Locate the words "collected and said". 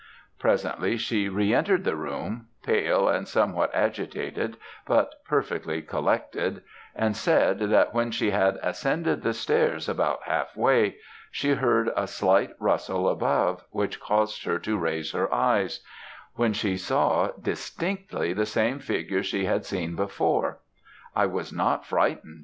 5.83-7.59